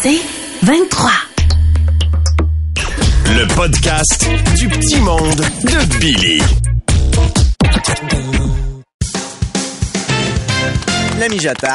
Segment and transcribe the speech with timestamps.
[0.00, 0.20] C'est
[0.62, 1.10] 23.
[3.26, 6.40] Le podcast du petit monde de Billy.
[11.20, 11.72] Le mijoteur.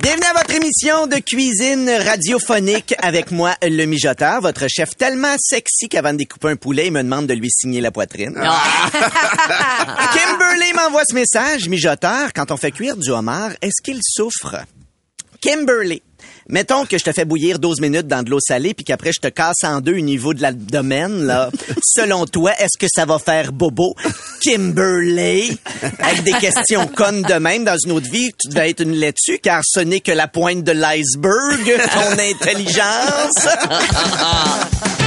[0.00, 5.88] Bienvenue à votre émission de cuisine radiophonique avec moi, le mijoteur, votre chef tellement sexy
[5.88, 8.34] qu'avant de découper un poulet, il me demande de lui signer la poitrine.
[10.14, 14.56] Kimberly m'envoie ce message, mijoteur, quand on fait cuire du homard, est-ce qu'il souffre?
[15.40, 16.02] Kimberly.
[16.48, 19.20] Mettons que je te fais bouillir 12 minutes dans de l'eau salée puis qu'après je
[19.20, 21.50] te casse en deux au niveau de l'abdomen, là.
[21.84, 23.94] Selon toi, est-ce que ça va faire bobo?
[24.42, 25.58] Kimberly?
[26.00, 29.38] Avec des questions connes de même dans une autre vie, tu devais être une laitue
[29.42, 33.48] car ce n'est que la pointe de l'iceberg, ton intelligence.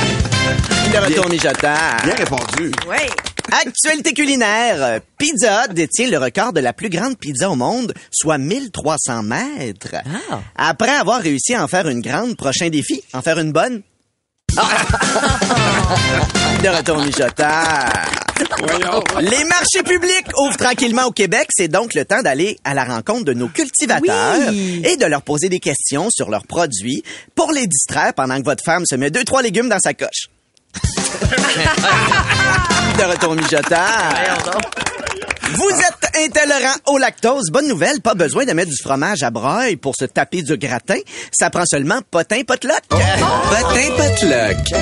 [0.94, 1.98] Le retour mijoteur.
[2.04, 2.72] Bien répondu.
[2.88, 3.35] Oui.
[3.62, 4.84] Actualité culinaire.
[4.84, 9.96] Euh, Pizza détient le record de la plus grande pizza au monde, soit 1300 mètres.
[10.55, 13.82] Après avoir réussi à en faire une grande, prochain défi, en faire une bonne.
[16.63, 17.90] de retour mijoteur.
[19.21, 21.48] Les marchés publics ouvrent tranquillement au Québec.
[21.52, 24.82] C'est donc le temps d'aller à la rencontre de nos cultivateurs Oui.
[24.85, 27.04] et de leur poser des questions sur leurs produits
[27.35, 30.30] pour les distraire pendant que votre femme se met deux, trois légumes dans sa coche.
[32.98, 34.59] De retour mijoteur.
[35.54, 37.49] Vous êtes intolérant au lactose.
[37.51, 40.99] Bonne nouvelle, pas besoin de mettre du fromage à broil pour se taper du gratin.
[41.31, 42.81] Ça prend seulement potin potluck.
[42.90, 44.73] Potin potluck.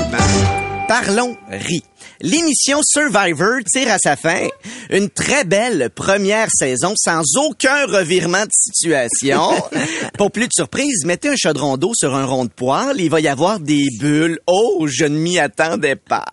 [0.87, 1.83] Parlons riz.
[2.21, 4.47] L'émission Survivor tire à sa fin.
[4.89, 9.51] Une très belle première saison sans aucun revirement de situation.
[10.17, 12.99] Pour plus de surprise, mettez un chaudron d'eau sur un rond de poêle.
[12.99, 14.39] Il va y avoir des bulles.
[14.47, 16.25] Oh, je ne m'y attendais pas.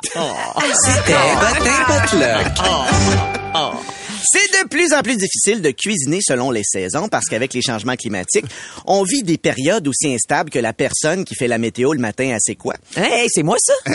[0.84, 2.47] C'était Potin potluck.
[4.23, 7.97] C'est de plus en plus difficile de cuisiner selon les saisons parce qu'avec les changements
[7.97, 8.47] climatiques,
[8.87, 12.31] on vit des périodes aussi instables que la personne qui fait la météo le matin
[12.35, 12.75] à c'est quoi?
[12.97, 13.73] Hey, c'est moi ça?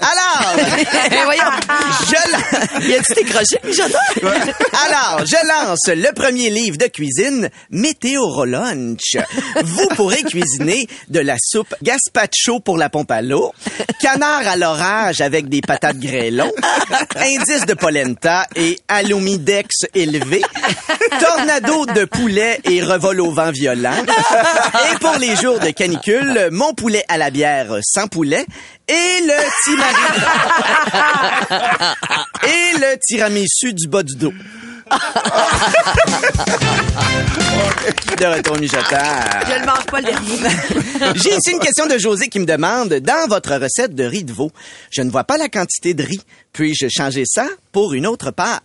[0.00, 0.56] Alors,
[1.24, 1.42] Voyons.
[2.08, 3.26] je Y a-tu?
[4.86, 9.16] Alors, je lance le premier livre de cuisine, Météorolunch.
[9.62, 13.52] Vous pourrez cuisiner de la soupe gazpacho pour la pompe à l'eau,
[14.00, 16.52] canard à l'orage avec des patates grêlons,
[17.16, 18.78] indice de polenta et
[19.36, 20.42] alumidex élevé,
[21.20, 23.94] tornado de poulet et revol au vent violent.
[24.92, 28.44] Et pour les jours de canicule, mon poulet à la bière sans poulet
[28.88, 30.20] et le tiramisu
[32.44, 34.32] et le tiramisu du bas du dos.
[38.18, 39.02] de retour mijoteur.
[39.46, 40.38] Je le mange pas le dernier.
[41.16, 44.32] J'ai ici une question de José qui me demande, dans votre recette de riz de
[44.32, 44.52] veau,
[44.90, 46.22] je ne vois pas la quantité de riz.
[46.52, 48.62] Puis-je changer ça pour une autre pâte?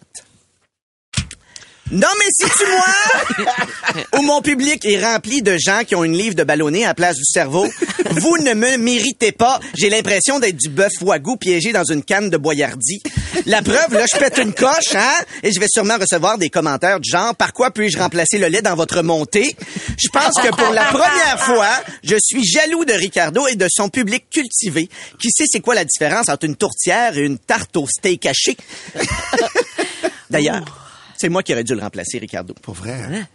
[1.91, 6.15] Non, mais si tu moi, où mon public est rempli de gens qui ont une
[6.15, 7.67] livre de ballonné à la place du cerveau,
[8.11, 9.59] vous ne me méritez pas.
[9.73, 13.03] J'ai l'impression d'être du bœuf wagou piégé dans une canne de boyardie.
[13.45, 15.13] La preuve, là, je pète une coche, hein,
[15.43, 18.61] et je vais sûrement recevoir des commentaires du genre, par quoi puis-je remplacer le lait
[18.61, 19.55] dans votre montée?
[19.97, 21.71] Je pense que pour la première fois,
[22.05, 24.87] je suis jaloux de Ricardo et de son public cultivé,
[25.19, 28.55] qui sait c'est quoi la différence entre une tourtière et une tarte au steak haché.
[30.29, 30.80] D'ailleurs,
[31.21, 32.55] c'est moi qui aurais dû le remplacer, Ricardo.
[32.55, 32.93] Pas vrai.
[32.93, 33.27] hein?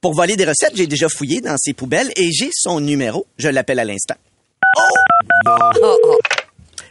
[0.00, 3.26] Pour voler des recettes, j'ai déjà fouillé dans ses poubelles et j'ai son numéro.
[3.38, 4.16] Je l'appelle à l'instant.
[4.78, 6.18] Oh!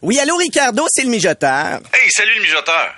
[0.04, 1.82] Oui, allô, Ricardo, c'est le mijoteur.
[1.94, 2.94] Hey, salut le mijoteur.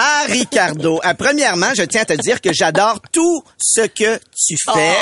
[0.00, 4.16] Ah, Ricardo, ah, premièrement, je tiens à te dire que j'adore tout ce que
[4.46, 4.96] tu fais.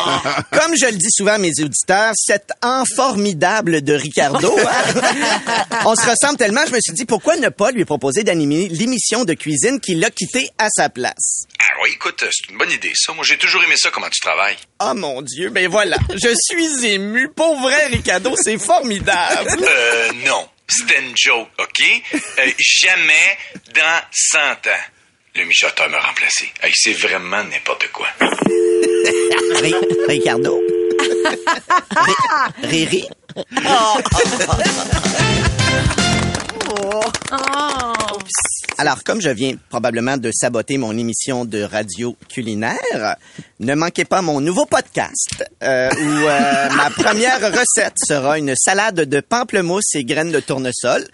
[0.53, 4.57] Comme je le dis souvent à mes auditeurs, cet en formidable de Ricardo.
[4.59, 5.75] hein.
[5.85, 9.25] On se ressemble tellement, je me suis dit, pourquoi ne pas lui proposer d'animer l'émission
[9.25, 11.45] de cuisine qu'il a quitté à sa place?
[11.61, 13.13] Ah oui, écoute, c'est une bonne idée, ça.
[13.13, 14.57] Moi, j'ai toujours aimé ça, comment tu travailles.
[14.81, 17.29] Oh mon Dieu, ben voilà, je suis ému.
[17.29, 19.59] Pour vrai, Ricardo, c'est formidable.
[19.61, 20.49] Euh, non.
[20.69, 22.03] C'était une joke, OK?
[22.15, 23.39] Euh, jamais
[23.75, 24.85] dans 100 ans.
[25.35, 26.51] Le mijoteur m'a remplacé.
[26.63, 28.09] Hey, c'est vraiment n'importe quoi.
[28.21, 29.75] Ri-
[30.09, 30.61] Ricardo?
[31.95, 32.15] Ri-
[32.69, 33.09] Riri.
[38.87, 43.17] Alors, comme je viens probablement de saboter mon émission de radio culinaire,
[43.59, 49.01] ne manquez pas mon nouveau podcast euh, où euh, ma première recette sera une salade
[49.01, 51.05] de pamplemousse et graines de tournesol.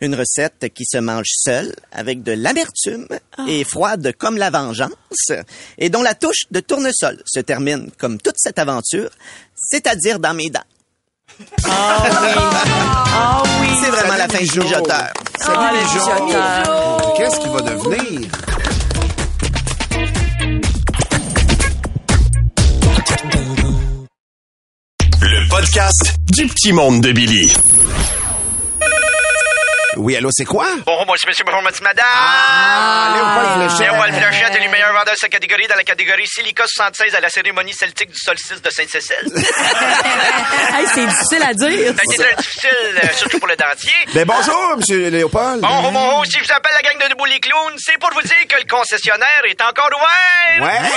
[0.00, 3.08] Une recette qui se mange seule, avec de l'amertume
[3.48, 5.32] et froide comme la vengeance,
[5.78, 9.10] et dont la touche de tournesol se termine comme toute cette aventure,
[9.56, 10.60] c'est-à-dire dans mes dents.
[11.68, 13.68] Ah oui.
[13.82, 14.62] C'est vraiment la fin du Mijo.
[14.62, 15.08] mijoteur.
[15.38, 17.14] Salut Ah, les le gens.
[17.16, 18.28] Qu'est-ce qu'il va devenir?
[25.20, 27.52] Le Le podcast du petit monde de Billy.
[29.96, 30.66] Oui, allô, c'est quoi?
[30.84, 32.04] Bonjour, monsieur, monsieur, bonjour, monsieur, madame.
[32.06, 33.92] Ah, Léopold Fléchette.
[33.92, 37.20] Léopold Fléchette est le meilleur vendeur de sa catégorie dans la catégorie Silica 76 à
[37.20, 39.16] la cérémonie celtique du solstice de Sainte-Cécile.
[40.76, 41.94] Hey, c'est difficile à dire.
[41.98, 43.92] A été très difficile, euh, surtout pour le dentier.
[44.12, 45.60] Ben bonjour, monsieur Léopold.
[45.62, 48.20] Bonjour, bonjour, si je vous appelle la gang de Debout les Clowns, c'est pour vous
[48.20, 50.66] dire que le concessionnaire est encore ouvert.
[50.68, 50.90] Ouais.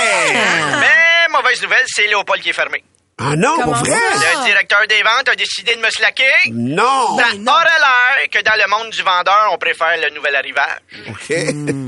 [0.80, 2.82] Mais, mauvaise nouvelle, c'est Léopold qui est fermé.
[3.22, 3.90] Ah non, pour vrai?
[4.14, 6.32] Le directeur des ventes a décidé de me slacker.
[6.52, 7.18] Non.
[7.18, 10.78] Ça aurait l'air que dans le monde du vendeur, on préfère le nouvel arrivage.
[11.08, 11.32] OK.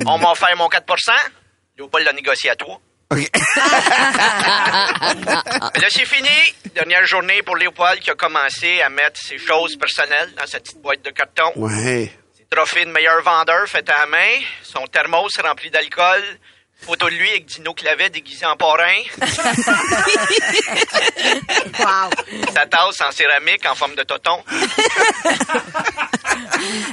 [0.07, 1.13] On m'a offert mon 4%
[1.79, 2.81] Léopold l'a négocié à 3
[3.13, 3.19] OK.
[5.25, 6.29] Là, c'est fini.
[6.75, 10.81] Dernière journée pour Léopold qui a commencé à mettre ses choses personnelles dans sa petite
[10.81, 11.53] boîte de carton.
[11.57, 12.11] Ouais.
[12.37, 14.41] Ses trophées de meilleur vendeur fait à la main.
[14.63, 16.23] Son thermos rempli d'alcool.
[16.85, 18.93] Photo de lui avec Dino Clavet déguisé en parrain.
[22.55, 24.43] Sa tasse en céramique en forme de toton.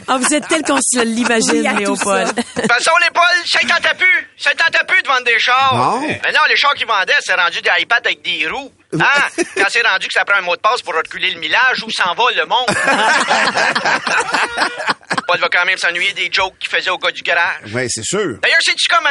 [0.08, 2.34] Ah, vous êtes tel qu'on se l'imagine, Léopold.
[2.36, 4.28] De toute façon, Léopold, ça t'en t'a plus.
[4.38, 5.76] Ça t'en t'a plus de vendre des chars.
[5.76, 6.02] Non.
[6.02, 8.72] Mais non, les chars qu'ils vendaient, c'est rendu des iPads avec des roues.
[8.94, 9.44] Hein?
[9.56, 11.92] Quand c'est rendu que ça prend un mot de passe pour reculer le millage, où
[11.92, 12.68] s'en va le monde?
[15.28, 17.72] Paul va quand même s'ennuyer des jokes qu'il faisait au gars du garage.
[17.72, 18.38] Ouais, c'est sûr.
[18.42, 19.10] D'ailleurs, sais-tu comment?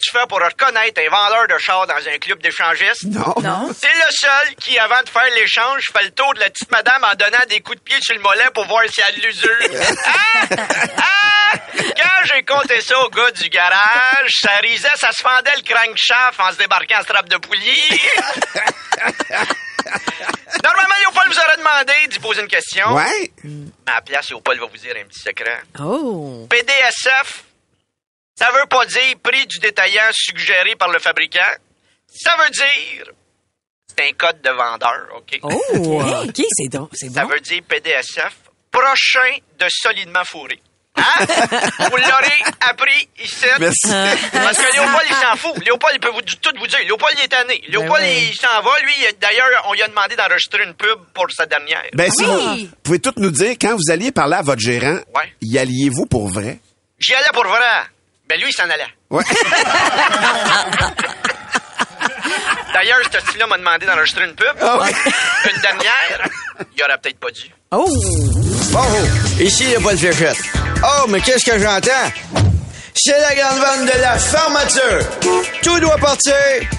[0.00, 3.02] Tu fais pour reconnaître un vendeur de chars dans un club d'échangistes?
[3.06, 3.34] Non.
[3.42, 3.74] Non?
[3.76, 7.02] C'est le seul qui, avant de faire l'échange, fait le tour de la petite madame
[7.02, 9.22] en donnant des coups de pied sur le mollet pour voir si elle a de
[9.26, 9.50] l'usure.
[10.06, 10.46] Ah!
[10.98, 11.58] Ah!
[11.74, 16.38] Quand j'ai compté ça au gars du garage, ça risait, ça se fendait le crankshaft
[16.38, 18.00] en se débarquant en strap de poulie.
[20.62, 22.92] Normalement, Léopold vous aurait demandé d'y poser une question.
[22.94, 23.32] Ouais.
[23.42, 25.60] Mais à la place, Léopold va vous dire un petit secret.
[25.80, 26.46] Oh.
[26.50, 27.42] PDSF,
[28.38, 31.40] ça veut pas dire prix du détaillant suggéré par le fabricant.
[32.12, 33.12] Ça veut dire
[33.96, 35.38] c'est un code de vendeur, OK?
[35.42, 36.02] Oh.
[36.28, 37.30] OK, c'est donc, c'est Ça bon.
[37.30, 38.34] veut dire PDSF,
[38.70, 40.60] prochain de solidement fourré.
[40.96, 41.26] Hein?
[41.78, 43.46] vous l'aurez appris ici.
[43.60, 43.88] Merci.
[44.32, 45.64] Parce que Léopold, il s'en fout.
[45.64, 46.78] Léopold, il peut vous, tout vous dire.
[46.84, 47.62] Léopold, il est tanné.
[47.68, 48.22] Léopold, ouais.
[48.30, 48.70] il s'en va.
[48.82, 51.84] Lui, il- d'ailleurs, on lui a demandé d'enregistrer une pub pour sa dernière.
[51.92, 52.66] Ben, si Oui.
[52.66, 55.32] vous pouvez tout nous dire, quand vous alliez parler à votre gérant, Ouais.
[55.40, 56.58] y alliez-vous pour vrai?
[56.98, 57.62] J'y allais pour vrai.
[58.28, 58.84] Ben, lui, il s'en allait.
[59.10, 59.24] Ouais.
[62.74, 64.54] D'ailleurs, ce style-là m'a demandé d'enregistrer une pub.
[64.60, 64.92] Ah ouais.
[65.50, 66.28] Une dernière.
[66.76, 67.50] Il aurait peut-être pas dû.
[67.70, 67.86] Oh.
[68.70, 69.06] Bonjour,
[69.40, 70.42] ici Léopold Fléchette.
[70.84, 72.12] Oh, mais qu'est-ce que j'entends?
[73.00, 75.06] C'est la grande vente de la fermeture.
[75.62, 76.34] Tout doit partir,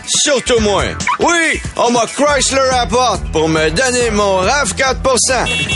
[0.06, 0.84] surtout moi.
[1.20, 4.98] Oui, on m'a Chrysler porte pour me donner mon RAV4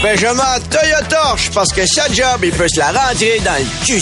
[0.04, 3.86] Ben, je m'en Toyotorche parce que sa job, il peut se la rentrer dans le
[3.86, 4.02] cul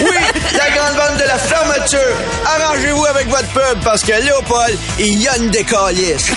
[0.00, 0.16] Oui,
[0.56, 2.16] la grande vente de la fermeture.
[2.46, 6.30] Arrangez-vous avec votre pub parce que Léopold, il y a une décalisse.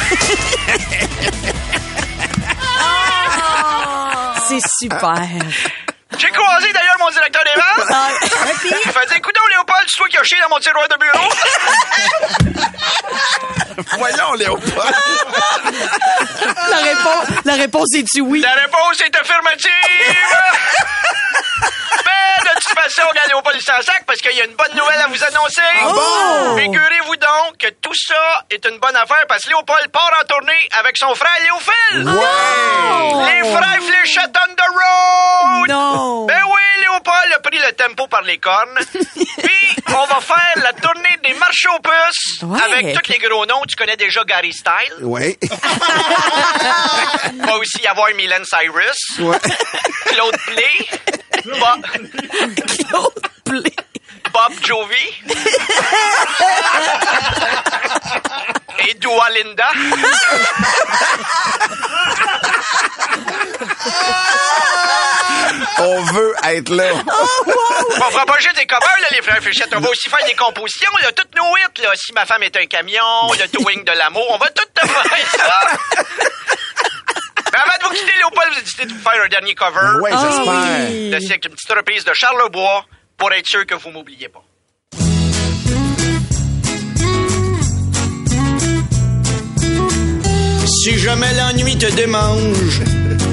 [4.49, 5.29] C'est super.
[6.17, 7.87] J'ai croisé d'ailleurs mon directeur des ventes.
[7.91, 8.09] Ah,
[8.63, 11.29] Il fait dire, écoute Léopold, c'est toi qui as chié dans mon tiroir de bureau.
[13.97, 14.95] Voyons, Léopold.
[16.69, 18.39] la, réponse, la réponse est-tu oui?
[18.41, 19.71] La réponse est affirmative.
[22.05, 24.73] Mais de toute façon, regardez Léopold, il s'en sac parce qu'il y a une bonne
[24.75, 25.61] nouvelle à vous annoncer.
[25.81, 26.57] Ah bon?
[26.57, 30.69] Figurez-vous donc que tout ça est une bonne affaire parce que Léopold part en tournée
[30.79, 32.09] avec son frère Léophile.
[32.09, 33.33] Ouais.
[33.33, 35.69] Les frères Fléchette on the road.
[35.69, 36.25] Non.
[36.25, 38.77] Ben oui, Léopold a pris le tempo par les cornes.
[38.93, 42.59] Puis, on va faire la tournée des marches aux puces Ouais.
[42.61, 43.61] avec tous les gros noms.
[43.67, 44.95] Tu connais déjà Gary Style.
[47.33, 49.37] Il va aussi y avoir Mylène Cyrus, Ouais.
[50.07, 50.87] Claude Play,
[51.45, 51.85] Bob,
[52.87, 53.73] Claude Blé.
[54.33, 55.13] Bob Jovi
[58.87, 59.69] et Dua Linda.
[65.77, 66.91] On veut être là.
[67.97, 69.73] On fera pas juste des covers, là, les frères Fléchettes.
[69.75, 71.89] On va aussi faire des compositions, là, toutes nos hits, là.
[71.95, 75.29] Si ma femme est un camion, le towing de l'amour, on va tout te faire
[75.31, 75.77] ça.
[77.51, 79.99] Mais avant de vous quitter, Léopold, vous décidé de vous faire un dernier cover.
[80.01, 81.11] Ouais, Ah j'espère.
[81.11, 82.85] de avec une petite reprise de Charles Lebois
[83.17, 84.43] pour être sûr que vous m'oubliez pas.
[90.83, 92.81] Si jamais l'ennui te démange,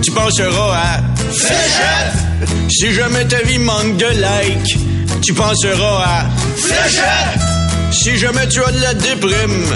[0.02, 1.00] tu penseras à
[1.32, 2.48] Fléchette.
[2.70, 4.76] Si jamais ta vie manque de like,
[5.22, 6.26] tu penseras à
[6.56, 7.92] Fléchette.
[7.92, 9.66] Si jamais tu as de la déprime,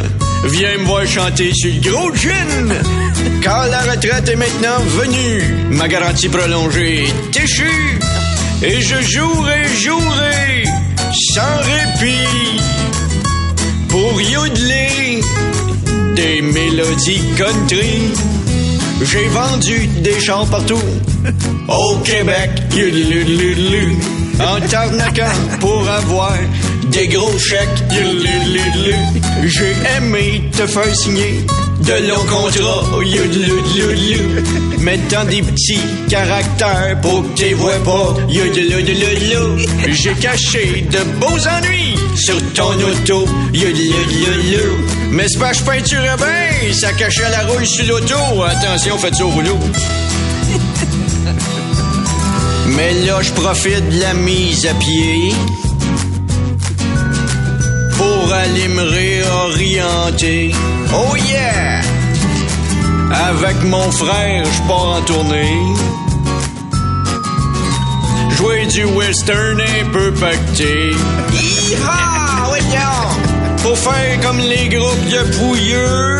[0.45, 2.75] viens me voir chanter sur le gros gin.
[3.43, 7.99] Car la retraite est maintenant venue, ma garantie prolongée est échue.
[8.63, 10.65] Et je jouerai, jouerai,
[11.35, 12.61] sans répit,
[13.89, 15.21] pour yodeler
[16.15, 18.13] des mélodies country.
[19.03, 20.81] J'ai vendu des chars partout.
[21.69, 23.97] Au Québec, yulululu.
[24.41, 25.25] En t'arnaquant
[25.61, 26.35] pour avoir
[26.89, 27.83] des gros chèques.
[29.45, 31.45] J'ai aimé te faire signer
[31.81, 32.85] de longs contrats.
[34.79, 38.15] Mettant des petits caractères pour que tu vois pas.
[39.89, 43.27] J'ai caché de beaux ennuis sur ton auto.
[45.11, 48.15] Mais c'est pas je peinturais bien, ça cachait la rouille sur l'auto.
[48.45, 49.59] Attention, faites ça au rouleau.
[52.77, 55.33] Mais là, je profite de la mise à pied
[57.97, 60.55] pour aller me réorienter.
[60.93, 61.81] Oh yeah!
[63.29, 65.59] Avec mon frère, je pars en tournée.
[68.37, 70.91] Jouer du western un peu pacté.
[71.33, 72.17] Hi-ha!
[73.63, 76.19] Pour faire comme les groupes de pouilleux.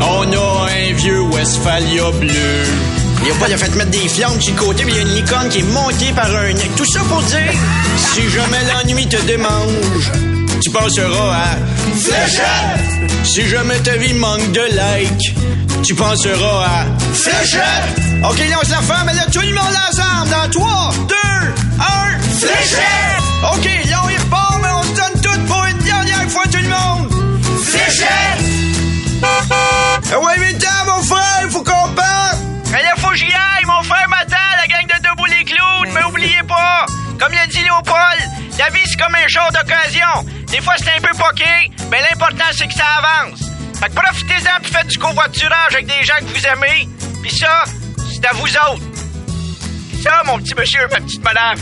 [0.00, 2.97] On a un vieux Westphalia bleu.
[3.24, 5.02] Il a pas de fait mettre des flammes sur le côté, mais il y a
[5.02, 6.54] une licorne qui est montée par un...
[6.76, 7.52] Tout ça pour dire,
[8.14, 10.12] si jamais l'ennui te démange,
[10.60, 11.56] tu penseras à...
[11.94, 13.10] Fléchette!
[13.24, 15.34] Si jamais ta vie manque de like,
[15.82, 16.86] tu penseras à...
[17.12, 18.24] Fléchette!
[18.24, 21.14] OK, lance la femme, mais là, tout le monde ensemble, dans 3, 2,
[21.80, 22.18] 1...
[22.38, 23.22] Fléchette!
[23.52, 26.58] OK, là, on y repart, mais on se donne tout pour une dernière fois, tout
[26.62, 27.12] le monde!
[27.64, 28.67] Fléchette!
[38.58, 40.30] La vie c'est comme un show d'occasion.
[40.48, 43.40] Des fois c'est un peu poqué, mais l'important c'est que ça avance.
[43.80, 46.88] Fait que profitez-en puis faites du covoiturage avec des gens que vous aimez.
[47.22, 47.64] Puis ça,
[48.12, 48.82] c'est à vous autres.
[50.02, 51.58] Ça, mon petit monsieur, ma petite madame,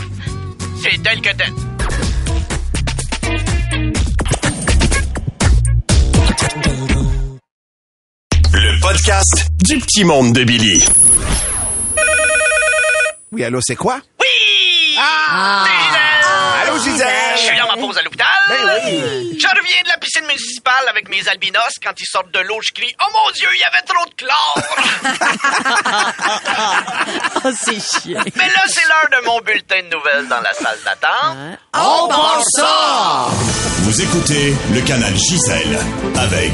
[0.82, 1.52] c'est tel que tel.
[8.52, 10.82] Le podcast du petit monde de Billy.
[13.32, 14.00] Oui, allô, c'est quoi?
[14.20, 14.96] Oui!
[14.98, 16.05] Ah!
[16.76, 17.36] Allô, Gisèle?
[17.36, 18.26] Je suis dans ma pause à l'hôpital.
[18.48, 19.38] Ben oui.
[19.40, 21.62] Je reviens de la piscine municipale avec mes albinos.
[21.82, 24.14] Quand ils sortent de l'eau, je crie «Oh mon Dieu, il y avait trop de
[24.14, 24.62] chlore!
[27.44, 30.78] Oh, c'est chiant.» Mais là, c'est l'heure de mon bulletin de nouvelles dans la salle
[30.84, 31.36] d'attente.
[31.74, 33.28] On pense ça!
[33.82, 35.78] Vous écoutez le canal Gisèle
[36.16, 36.52] avec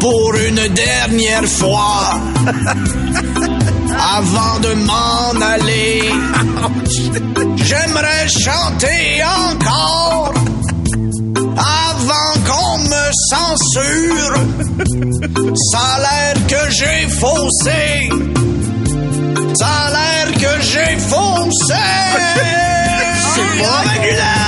[0.00, 2.20] Pour une dernière fois,
[3.98, 6.10] avant de m'en aller,
[7.70, 10.34] j'aimerais chanter encore
[11.56, 14.34] avant qu'on me censure.
[15.70, 18.10] Ça a l'air que j'ai faussé.
[19.54, 21.74] Ça a l'air que j'ai faussé.
[23.34, 24.39] C'est pas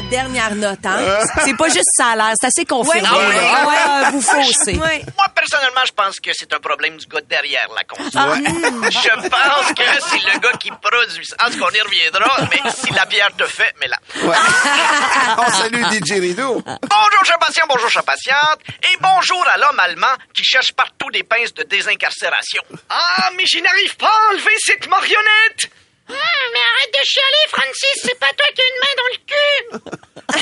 [0.00, 1.18] La dernière note, hein?
[1.44, 3.00] C'est pas juste salaire, c'est assez confirmé.
[3.00, 3.18] Ouais, là.
[3.18, 4.10] ouais, Ah ouais.
[4.12, 4.76] vous faussez.
[4.78, 5.02] Ouais.
[5.16, 8.38] Moi, personnellement, je pense que c'est un problème du gars derrière la console.
[8.44, 11.34] Je pense que c'est le gars qui produit ça.
[11.44, 13.96] En tout cas, on y reviendra, mais si la bière te fait, mais là.
[15.38, 16.62] On salue DJ Rideau.
[16.64, 21.24] Bonjour, chers patients, bonjour, chers patientes, et bonjour à l'homme allemand qui cherche partout des
[21.24, 22.62] pinces de désincarcération.
[22.88, 25.70] Ah, mais je n'arrive pas à enlever cette marionnette!
[26.10, 29.18] Ah, mais arrête de chialer, Francis, c'est pas toi qui as une main dans le
[29.28, 29.64] cul.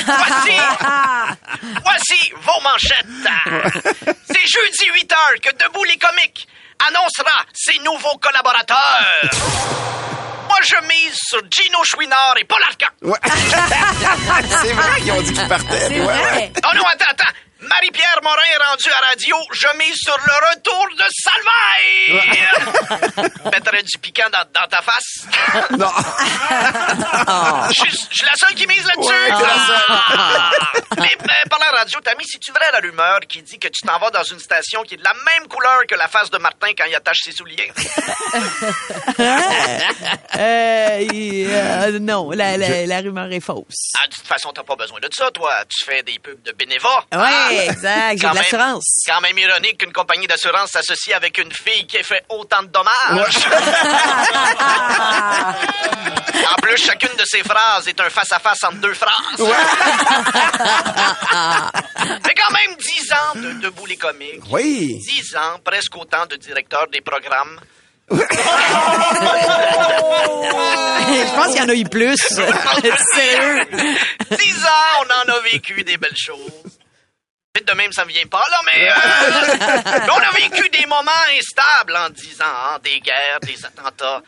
[0.06, 0.56] Voici,
[1.84, 3.06] voici vos manchettes.
[4.26, 6.48] C'est jeudi 8 heures que Debout les comiques
[6.88, 9.04] annoncera ses nouveaux collaborateurs.
[10.48, 12.86] Moi, je mise sur Gino Chouinard et Paul Arcan.
[13.02, 13.18] Ouais.
[14.62, 15.88] c'est vrai qu'ils ont dit qu'ils partaient.
[15.88, 16.52] Ouais, vrai.
[16.58, 17.32] Oh non, attends, attends.
[17.58, 19.34] Marie-Pierre Morin est rendue à radio.
[19.52, 22.20] Je mise sur le retour de Salvaille.
[23.52, 25.24] Mettrais du piquant dans, dans ta face.
[25.78, 25.90] Non.
[27.68, 29.10] Je suis je suis la seule qui mise là-dessus.
[29.10, 29.30] Ouais.
[29.88, 30.50] Ah.
[30.98, 33.86] Mais euh, par la radio, Tammy, si tu vrai la rumeur qui dit que tu
[33.86, 36.38] t'en vas dans une station qui est de la même couleur que la face de
[36.38, 37.72] Martin quand il attache ses souliers?
[39.18, 39.38] Euh,
[40.38, 43.92] euh, non, la, la, la rumeur est fausse.
[43.98, 45.52] Ah, de toute façon, t'as pas besoin de ça, toi.
[45.68, 46.96] Tu fais des pubs de bénévolat.
[47.12, 47.45] Ouais, Ah.
[47.70, 49.02] exact, j'ai Quand de même- l'assurance.
[49.06, 52.68] Quand même ironique qu'une compagnie d'assurance s'associe avec une fille qui a fait autant de
[52.68, 53.36] dommages.
[56.52, 59.40] en plus, chacune de ces phrases est un face-à-face entre deux phrases.
[62.24, 64.42] Mais quand même 10 ans de Debout les comiques.
[64.50, 64.98] Oui.
[64.98, 67.58] 10 ans, presque autant de directeurs des programmes.
[68.08, 68.14] Je
[71.34, 72.16] pense qu'il y en a eu plus.
[72.16, 72.52] Sérieux?
[74.30, 76.78] 10 ans, on en a vécu des belles choses.
[77.56, 78.90] Vite de même, ça me vient pas, là, mais...
[78.90, 82.44] euh, on a vécu des moments instables en 10 ans.
[82.44, 84.20] hein, Des guerres, des attentats,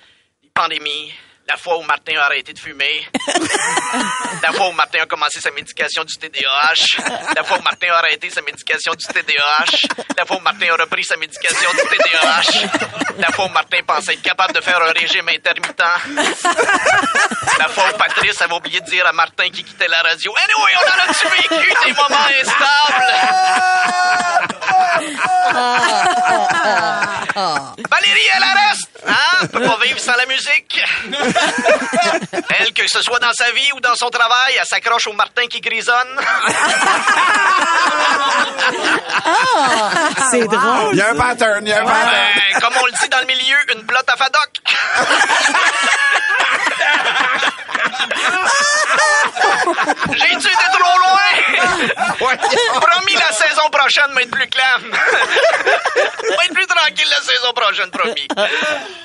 [0.43, 1.13] des pandémies,
[1.49, 3.09] La fois où Martin a arrêté de fumer.
[4.43, 6.99] La fois où Martin a commencé sa médication du TDAH.
[7.35, 10.05] La fois où Martin a arrêté sa médication du TDAH.
[10.19, 12.69] La fois où Martin a repris sa médication du TDAH.
[13.17, 15.83] La fois où Martin pensait être capable de faire un régime intermittent.
[17.59, 20.35] La fois où Patrice avait oublié de dire à Martin qu'il quittait la radio.
[20.45, 23.15] Anyway, on en a-tu vécu des moments instables?
[27.91, 28.98] Valérie, elle reste!
[29.07, 29.47] Hein?
[29.53, 30.83] Peut pas vivre sans la musique.
[32.59, 35.47] Elle, que ce soit dans sa vie ou dans son travail, elle s'accroche au Martin
[35.47, 36.21] qui grisonne.
[40.31, 40.91] C'est drôle.
[40.93, 42.11] Il y a un pattern, il y a un pattern.
[42.35, 44.51] Ben, comme on le dit dans le milieu, une plotte à fadoc.
[50.13, 52.29] J'ai-tu été trop loin?
[52.81, 54.91] Promis, la saison prochaine va être plus calme.
[54.91, 58.29] va être plus tranquille la saison prochaine, promis.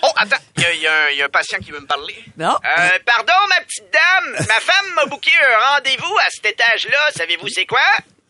[0.02, 0.82] Oh, attends, il y,
[1.18, 2.16] y a un patient qui veut me parler.
[2.38, 2.58] Non.
[2.66, 4.46] Euh, pardon, ma petite dame.
[4.48, 7.00] Ma femme m'a booké un rendez-vous à cet étage-là.
[7.16, 7.80] Savez-vous c'est quoi?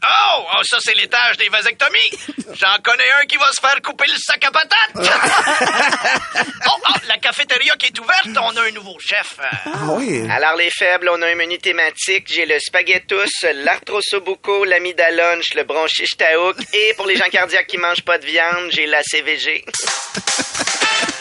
[0.03, 2.11] Oh, oh, ça, c'est l'étage des vasectomies.
[2.53, 4.95] J'en connais un qui va se faire couper le sac à patates.
[6.67, 9.37] oh, oh, la cafétéria qui est ouverte, on a un nouveau chef.
[9.39, 10.27] Ah oui.
[10.29, 12.27] Alors, les faibles, on a un menu thématique.
[12.27, 16.57] J'ai le spaghettus, l'arthrosobuco, l'amidalonche, le bronchite taouk.
[16.73, 19.65] Et pour les gens cardiaques qui mangent pas de viande, j'ai la CVG.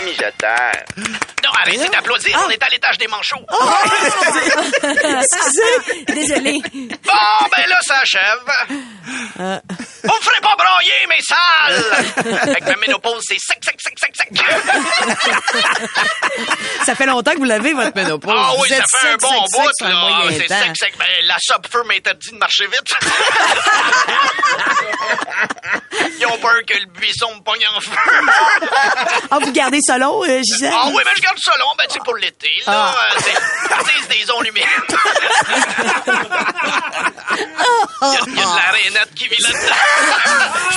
[0.00, 0.72] Mijoteur.
[1.44, 3.44] Non, arrêtez d'applaudir, on est à l'étage des manchots.
[4.82, 6.04] Excusez.
[6.06, 6.60] Désolé.
[7.04, 8.46] Bon, ben là, ça achève.
[9.36, 11.84] Vous me ferez pas broyer, mes salles!
[12.42, 14.11] Avec ma ménopause, c'est sec, sec, sec, sec.
[16.86, 18.34] Ça fait longtemps que vous l'avez, votre ménopause.
[18.36, 19.94] Ah oui, Vous ça fait un bon sec, bout, là.
[19.94, 20.94] moyen C'est sec, sec.
[20.98, 22.94] Ben, la subfeu m'interdit de marcher vite.
[26.18, 27.92] Ils ont peur que le buisson me pogne en feu.
[29.30, 30.72] Ah, vous gardez ça long, euh, Gisèle?
[30.74, 32.92] Ah oui, mais je garde ça long, ben c'est pour l'été, là.
[32.94, 32.96] Ah.
[33.14, 33.34] Euh, C'est
[34.00, 34.62] c'est des zones humides.
[37.34, 37.38] Il
[38.08, 39.74] y, a- il y a de la rainette qui vit là-dedans.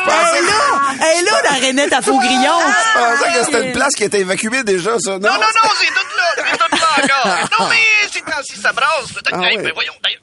[0.07, 0.61] Elle est là!
[1.01, 2.59] Elle est là, la rainette à faux grillon!
[2.67, 5.11] Je pensais que c'était une place qui était évacuée déjà, ça.
[5.11, 6.45] Non, Non, non, non, c'est tout là.
[6.51, 6.87] C'est tout là
[7.23, 7.49] encore.
[7.59, 9.07] Non, mais c'est quand si ça brasse.
[9.31, 9.63] Ah Hey, oui.
[9.63, 10.21] ben voyons, d'ailleurs.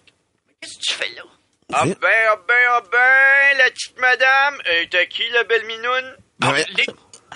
[0.61, 1.23] Qu'est-ce que tu fais là?
[1.75, 1.97] Ah ben,
[2.31, 4.61] ah ben, ah ben, la petite madame.
[4.69, 6.17] Euh, t'as qui, la belle minoune?
[6.43, 6.67] Ah ouais.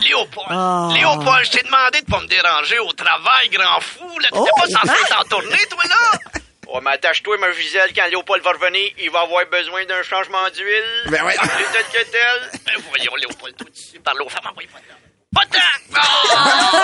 [0.01, 0.47] Léopold.
[0.51, 0.89] Ah.
[0.93, 4.19] Léopold, je t'ai demandé de pas me déranger au travail, grand fou.
[4.19, 4.61] Là, t'étais Oh.
[4.61, 6.19] pas censé t'en tourner, toi, là?
[6.69, 10.43] Oh, mais attache-toi, ma Gisèle, quand Léopold va revenir, il va avoir besoin d'un changement
[10.53, 11.03] d'huile.
[11.13, 11.35] Ben ouais.
[11.37, 12.61] Plus tel que tel.
[12.67, 14.95] Ben voyons, Léopold, tout de suite, parle aux femmes, envoyez pas de là.
[15.35, 15.59] Temps!
[15.95, 16.83] Ah!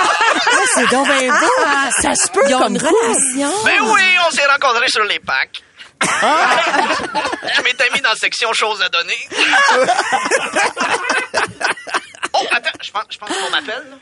[0.75, 1.47] C'est donc bien beau!
[2.01, 3.65] Ça se peut Ils ont comme une relation.
[3.65, 5.63] Ben oui, on s'est rencontrés sur les packs.
[6.03, 9.19] Je m'étais mis dans la section choses à donner.
[12.35, 13.99] oh, attends, je pense, je pense qu'on m'appelle.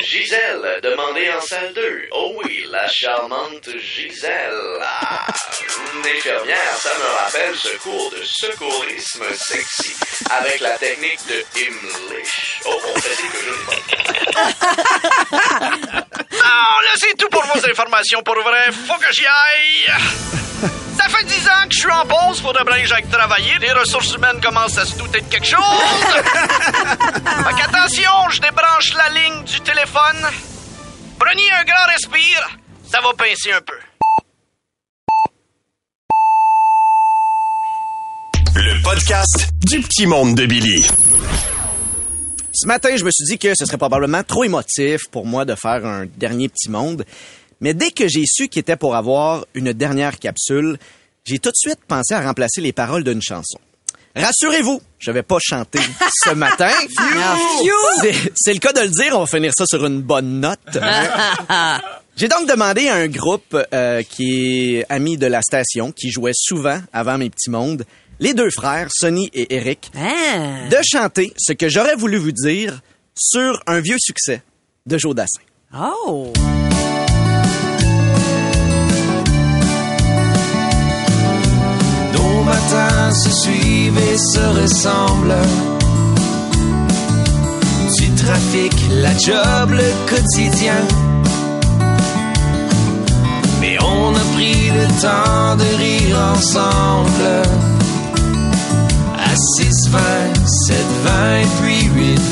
[0.00, 2.08] Gisèle, demandez en salle 2.
[2.12, 4.80] Oh oui, la charmante Gisèle.
[4.82, 5.26] Ah,
[5.94, 7.04] une infirmière, ça me
[7.54, 9.94] rappelle ce cours de secourisme sexy
[10.30, 12.60] avec la technique de Himmlish.
[12.66, 13.76] Oh, on fait je ne pas.
[16.32, 18.70] Non, là, c'est tout pour vos informations pour vrai.
[18.86, 19.94] Faut que j'y aille.
[20.98, 22.40] Ça fait dix ans que je suis en pause.
[22.40, 23.58] Faudrait bien que j'aille travailler.
[23.60, 25.60] Les ressources humaines commencent à se douter de quelque chose.
[26.14, 30.28] fait qu'attention, je débranche la ligne du téléphone.
[31.18, 32.48] Prenez un grand respire.
[32.90, 33.78] Ça va pincer un peu.
[38.56, 40.84] Le podcast du petit monde de Billy.
[42.52, 45.54] Ce matin, je me suis dit que ce serait probablement trop émotif pour moi de
[45.54, 47.04] faire un dernier petit monde.
[47.60, 50.78] Mais dès que j'ai su qu'il était pour avoir une dernière capsule,
[51.24, 53.58] j'ai tout de suite pensé à remplacer les paroles d'une chanson.
[54.16, 55.80] Rassurez-vous, je vais pas chanter
[56.22, 56.70] ce matin.
[58.36, 60.58] C'est- le cas de le dire, on va finir ça sur une bonne note.
[62.16, 66.30] J'ai donc demandé à un groupe euh, qui est ami de la station, qui jouait
[66.32, 67.84] souvent avant mes petits mondes,
[68.20, 70.68] les deux frères, Sonny et Eric, Hein?
[70.70, 72.80] de chanter ce que j'aurais voulu vous dire
[73.16, 74.42] sur un vieux succès
[74.86, 75.40] de Joe Dassin.
[75.76, 76.32] Oh!
[82.12, 85.34] Nos matins se suivent et se ressemblent.
[87.98, 90.80] Du trafic, la job, le quotidien.
[93.60, 97.42] Mais on a pris le temps de rire ensemble.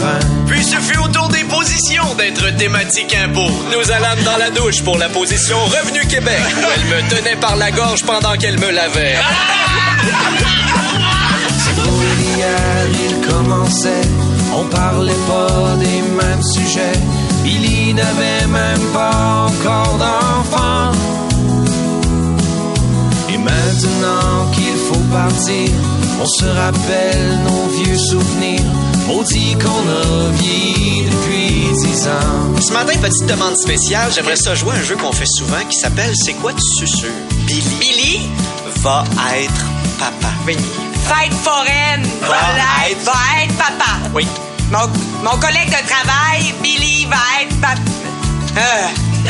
[0.02, 0.46] Puis 8, 20.
[0.46, 3.50] Puis ce fut au tour des positions d'être thématique impôt.
[3.72, 7.56] Nous allâmes dans la douche pour la position Revenu Québec, où elle me tenait par
[7.56, 9.16] la gorge pendant qu'elle me lavait.
[12.92, 14.08] Il commençait.
[14.54, 16.98] On parlait pas des mêmes sujets.
[17.44, 20.92] Billy n'avait même pas encore d'enfant.
[23.32, 25.70] Et maintenant qu'il faut partir,
[26.20, 28.62] on se rappelle nos vieux souvenirs.
[29.06, 32.60] Maudit qu'on a vieilli depuis dix ans.
[32.60, 35.76] Ce matin, petite demande spéciale, j'aimerais ça jouer à un jeu qu'on fait souvent qui
[35.78, 37.10] s'appelle C'est quoi tu susurres?
[37.46, 37.62] Billy.
[37.80, 38.28] Billy
[38.82, 39.04] va
[39.36, 39.64] être
[39.98, 40.32] papa.
[40.46, 40.56] Oui.
[41.08, 42.06] Fête foraine.
[42.22, 43.98] Va Va être- va être papa.
[44.14, 44.26] Oui.
[44.70, 44.88] Mon,
[45.22, 47.80] mon collègue de travail, Billy, va être papa.
[48.56, 48.88] Euh.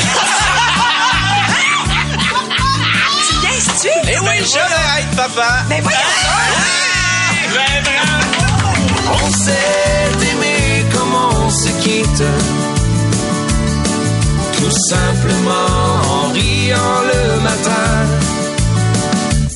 [3.29, 5.65] tu viens, tu Eh oui, je vais être papa.
[5.69, 5.99] Mais voyons
[9.11, 12.25] On s'est aimé comme on se quitte.
[14.59, 15.71] Tout simplement
[16.17, 17.91] en riant le matin.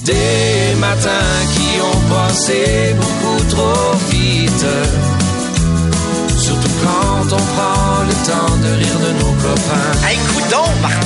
[0.04, 4.66] Des matins qui ont passé beaucoup trop vite.
[6.38, 8.75] Surtout quand on prend le temps de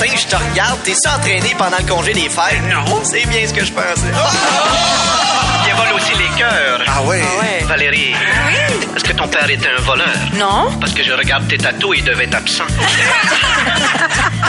[0.08, 0.82] je te regarde.
[0.82, 2.62] T'es-tu entraîné pendant le congé des fêtes?
[2.70, 3.02] Non.
[3.04, 4.12] C'est bien ce que je pensais.
[5.68, 6.80] Il vole aussi les cœurs.
[6.86, 7.22] Ah ouais?
[7.66, 8.14] Valérie,
[8.96, 10.08] est-ce que ton père était un voleur?
[10.34, 10.70] Non.
[10.80, 12.64] Parce que je regarde tes tatous, il devait être absent.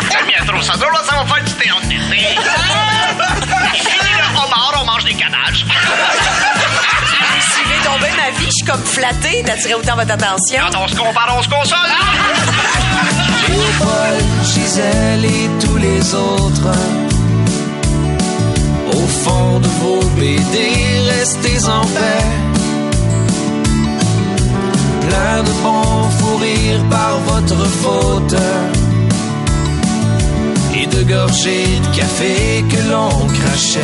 [0.09, 1.81] C'est bien trop ça drôle, ça va faire du théâtre
[3.73, 5.65] Fini le homard, on mange des ganaches.
[7.33, 10.61] Vous suivez tomber ma vie, je suis comme flattée d'attirer autant votre attention.
[10.71, 11.77] Quand on se compare, on se console.
[13.49, 16.71] Léopold, Gisèle et tous les autres.
[18.93, 22.25] Au fond de vos BD, restez en paix.
[25.07, 28.35] Plein de bons fous rires par votre faute.
[31.01, 33.79] De gorgées de café que l'on crachait.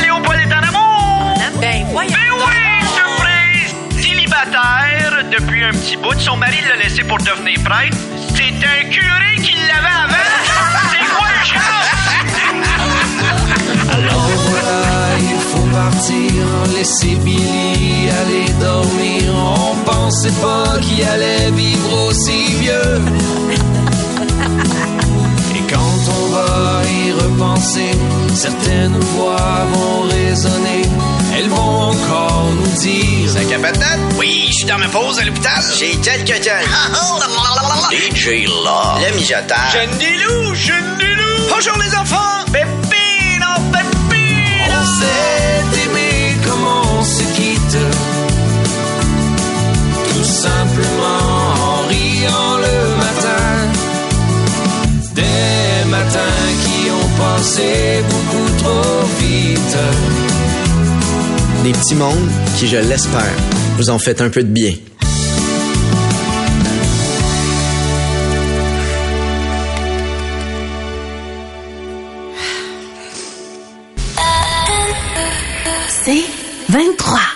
[0.00, 1.34] Léopold est en amour.
[1.60, 2.12] Ben, voyons.
[2.12, 3.74] Ben oui, surprise!
[4.02, 7.98] Célibataire depuis un petit bout, son mari l'a laissé pour devenir prêtre.
[8.34, 10.16] C'est un curé qui l'avait avant.
[10.92, 11.52] C'est quoi le
[13.92, 16.32] Alors voilà, il faut partir,
[16.74, 19.24] laisser Billy aller dormir.
[19.36, 23.02] On pensait pas qu'il allait vivre aussi vieux.
[26.52, 27.92] Va y repenser,
[28.34, 30.82] certaines voix vont résonner.
[31.34, 34.00] Elles vont encore nous dire C'est capitaine?
[34.18, 35.62] Oui, je suis dans ma pause à l'hôpital.
[35.78, 36.68] J'ai quelques jeunes.
[37.90, 38.98] DJ Law.
[39.00, 39.72] Le mijotage.
[39.72, 41.48] Jeune Dilou, jeune Dilou.
[41.48, 42.44] Bonjour les enfants.
[42.52, 44.64] Pépino, Pépino.
[44.68, 47.78] On s'est aimé comme on se quitte.
[50.10, 51.31] Tout simplement
[57.42, 59.76] passé beaucoup trop vite.
[61.64, 63.34] Des petits mondes qui, je l'espère,
[63.76, 64.74] vous ont fait un peu de bien.
[76.04, 76.24] C'est
[76.68, 77.31] 23.